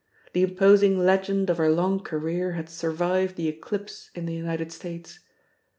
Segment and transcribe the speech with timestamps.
[0.33, 5.19] The imposing legend of her long career had survived the eclipse in the United States.